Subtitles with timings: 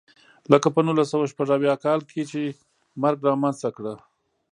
[0.51, 2.41] لکه په نولس سوه شپږ اویا کال کې چې
[3.01, 3.93] مرګ رامنځته کړه.